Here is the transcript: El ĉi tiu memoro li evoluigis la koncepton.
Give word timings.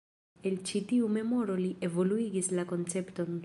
El 0.51 0.55
ĉi 0.69 0.81
tiu 0.91 1.11
memoro 1.19 1.59
li 1.61 1.69
evoluigis 1.91 2.51
la 2.61 2.67
koncepton. 2.75 3.39